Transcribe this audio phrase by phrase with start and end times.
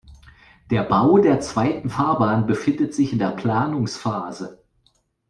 [0.71, 4.59] Der Bau der zweiten Fahrbahn befindet sich in der Planungsphase.